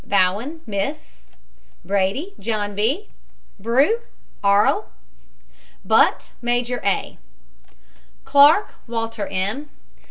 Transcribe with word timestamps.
BOWEN, 0.03 0.61
MISS. 0.65 1.27
BRADY, 1.85 2.33
JOHN 2.39 2.73
B. 2.73 3.09
BREWE, 3.59 3.99
ARLBLIR 4.43 4.85
J. 4.85 5.57
BUTT, 5.85 6.31
MAJOR 6.41 6.81
A. 6.83 7.19
CLARK, 8.25 8.73
WALTER 8.87 9.27
M. 9.27 9.69